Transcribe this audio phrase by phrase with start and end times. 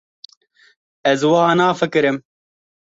[1.11, 2.17] Ez wiha nafikirim.